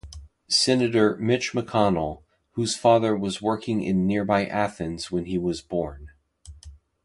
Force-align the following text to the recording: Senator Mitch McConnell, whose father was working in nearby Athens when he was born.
Senator 0.49 1.15
Mitch 1.17 1.51
McConnell, 1.51 2.23
whose 2.53 2.75
father 2.75 3.15
was 3.15 3.39
working 3.39 3.83
in 3.83 4.07
nearby 4.07 4.47
Athens 4.47 5.11
when 5.11 5.25
he 5.25 5.37
was 5.37 5.61
born. 5.61 6.09